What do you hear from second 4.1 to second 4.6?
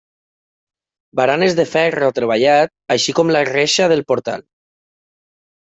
portal.